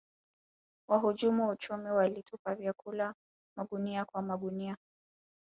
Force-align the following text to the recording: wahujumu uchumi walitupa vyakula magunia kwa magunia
wahujumu 0.89 1.49
uchumi 1.49 1.89
walitupa 1.89 2.55
vyakula 2.55 3.13
magunia 3.57 4.05
kwa 4.05 4.21
magunia 4.21 4.77